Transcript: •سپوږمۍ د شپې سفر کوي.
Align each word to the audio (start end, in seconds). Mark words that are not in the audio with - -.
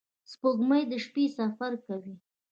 •سپوږمۍ 0.31 0.83
د 0.91 0.93
شپې 1.05 1.25
سفر 1.37 1.71
کوي. 1.85 2.15